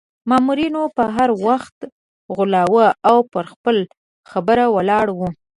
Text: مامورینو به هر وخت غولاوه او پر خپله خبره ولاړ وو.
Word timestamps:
مامورینو 0.29 0.83
به 0.95 1.03
هر 1.15 1.29
وخت 1.47 1.77
غولاوه 2.35 2.87
او 3.09 3.17
پر 3.31 3.45
خپله 3.51 3.81
خبره 4.31 4.65
ولاړ 4.75 5.05
وو. 5.17 5.27